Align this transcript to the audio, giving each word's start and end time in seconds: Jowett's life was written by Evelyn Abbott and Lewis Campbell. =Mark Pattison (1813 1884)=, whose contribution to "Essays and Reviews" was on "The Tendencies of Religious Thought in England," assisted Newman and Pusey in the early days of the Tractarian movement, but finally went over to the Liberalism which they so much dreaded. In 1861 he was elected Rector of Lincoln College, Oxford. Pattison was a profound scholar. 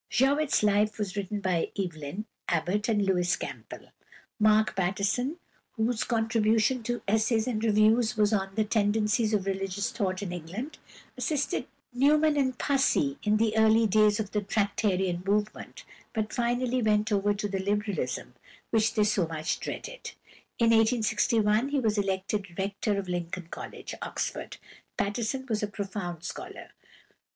Jowett's 0.09 0.63
life 0.63 0.97
was 0.97 1.15
written 1.15 1.41
by 1.41 1.69
Evelyn 1.77 2.25
Abbott 2.47 2.89
and 2.89 3.03
Lewis 3.05 3.35
Campbell. 3.35 3.89
=Mark 4.39 4.75
Pattison 4.75 5.37
(1813 5.75 5.83
1884)=, 5.83 5.85
whose 5.85 6.03
contribution 6.03 6.81
to 6.83 7.01
"Essays 7.07 7.45
and 7.45 7.63
Reviews" 7.63 8.17
was 8.17 8.33
on 8.33 8.55
"The 8.55 8.63
Tendencies 8.63 9.31
of 9.31 9.45
Religious 9.45 9.91
Thought 9.91 10.23
in 10.23 10.33
England," 10.33 10.79
assisted 11.15 11.67
Newman 11.93 12.35
and 12.35 12.57
Pusey 12.57 13.19
in 13.21 13.37
the 13.37 13.55
early 13.55 13.85
days 13.85 14.19
of 14.19 14.31
the 14.31 14.41
Tractarian 14.41 15.21
movement, 15.23 15.83
but 16.15 16.33
finally 16.33 16.81
went 16.81 17.11
over 17.11 17.35
to 17.35 17.47
the 17.47 17.59
Liberalism 17.59 18.33
which 18.71 18.95
they 18.95 19.03
so 19.03 19.27
much 19.27 19.59
dreaded. 19.59 20.13
In 20.57 20.71
1861 20.71 21.69
he 21.69 21.79
was 21.79 21.99
elected 21.99 22.57
Rector 22.57 22.97
of 22.97 23.07
Lincoln 23.07 23.49
College, 23.51 23.93
Oxford. 24.01 24.57
Pattison 24.97 25.45
was 25.47 25.61
a 25.61 25.67
profound 25.67 26.23
scholar. 26.23 26.71